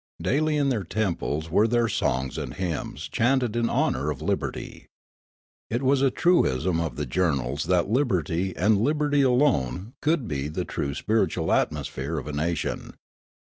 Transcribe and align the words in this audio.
Daily 0.19 0.57
in 0.57 0.69
their 0.69 0.83
temples 0.83 1.51
were 1.51 1.67
there 1.67 1.87
songs 1.87 2.35
and 2.35 2.55
hymns 2.55 3.07
chanted 3.07 3.55
in 3.55 3.69
honour 3.69 4.09
of 4.09 4.19
liberty. 4.19 4.87
It 5.69 5.83
was 5.83 6.01
a 6.01 6.09
truism 6.09 6.79
of 6.79 6.95
the 6.95 7.05
journals 7.05 7.65
that 7.65 7.87
liberty 7.87 8.57
and 8.57 8.79
libert}^ 8.79 9.23
alone 9.23 9.93
could 10.01 10.27
be 10.27 10.47
the 10.47 10.65
true 10.65 10.95
spiritual 10.95 11.51
atmosphere 11.53 12.17
of 12.17 12.25
a 12.25 12.33
nation. 12.33 12.95